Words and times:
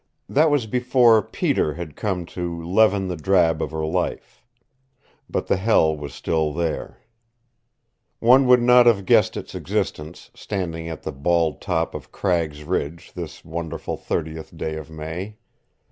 That 0.27 0.49
was 0.49 0.65
before 0.65 1.21
Peter 1.21 1.75
had 1.75 1.95
come 1.95 2.25
to 2.33 2.65
leaven 2.65 3.07
the 3.07 3.15
drab 3.15 3.61
of 3.61 3.69
her 3.69 3.85
life. 3.85 4.43
But 5.29 5.45
the 5.45 5.57
hell 5.57 5.95
was 5.95 6.11
still 6.11 6.53
there. 6.53 6.97
One 8.17 8.47
would 8.47 8.63
not 8.63 8.87
have 8.87 9.05
guessed 9.05 9.37
its 9.37 9.53
existence, 9.53 10.31
standing 10.33 10.89
at 10.89 11.03
the 11.03 11.11
bald 11.11 11.61
top 11.61 11.93
of 11.93 12.11
Cragg's 12.11 12.63
Ridge 12.63 13.11
this 13.13 13.45
wonderful 13.45 13.95
thirtieth 13.95 14.57
day 14.57 14.75
of 14.75 14.89
May. 14.89 15.37